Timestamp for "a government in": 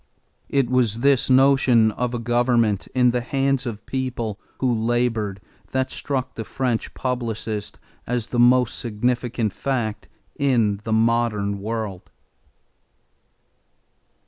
2.15-3.11